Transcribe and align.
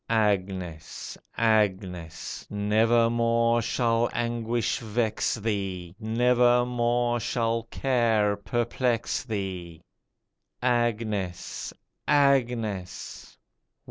Agnes! 0.09 1.15
Agnes! 1.37 2.47
Nevermore 2.49 3.61
shall 3.61 4.09
anguish 4.13 4.79
vex 4.79 5.35
thee, 5.35 5.93
Nevermore 5.99 7.19
shall 7.19 7.61
care 7.69 8.35
perplex 8.35 9.23
thee. 9.23 9.83
Agnes! 10.59 11.71
Agnes 12.07 13.37